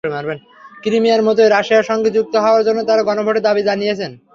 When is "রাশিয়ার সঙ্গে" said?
1.49-2.09